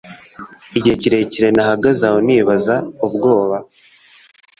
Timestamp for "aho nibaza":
2.09-2.75